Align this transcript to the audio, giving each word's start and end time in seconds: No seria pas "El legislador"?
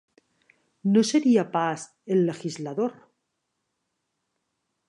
No 0.95 1.03
seria 1.09 1.43
pas 1.57 1.85
"El 2.15 2.25
legislador"? 2.31 2.99